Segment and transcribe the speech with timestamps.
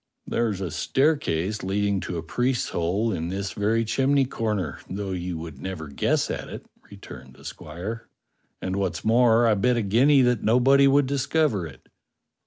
[0.01, 5.11] ^" "There's a staircase leading to a priest's hole in this very chimney corner, though
[5.11, 8.07] you would never guess at it," returned the squire.
[8.63, 11.87] "And, what's more, I bet a guinea that nobody would discover it."